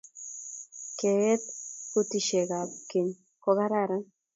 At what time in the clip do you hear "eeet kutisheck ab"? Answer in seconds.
1.17-2.69